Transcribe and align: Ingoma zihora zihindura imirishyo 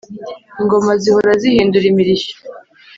Ingoma 0.61 0.91
zihora 1.01 1.31
zihindura 1.41 1.85
imirishyo 1.91 2.35